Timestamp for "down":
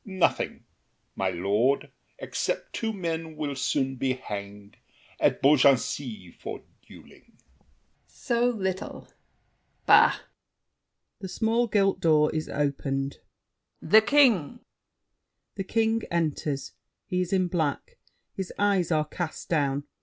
19.49-19.83